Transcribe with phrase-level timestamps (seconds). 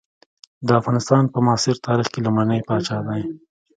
[0.67, 3.21] د افغانستان په معاصر تاریخ کې لومړنی پاچا دی.